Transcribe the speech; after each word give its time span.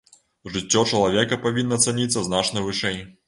Жыццё 0.55 0.81
чалавека 0.91 1.39
павінна 1.45 1.79
цаніцца 1.85 2.25
значна 2.31 2.67
вышэй. 2.69 2.99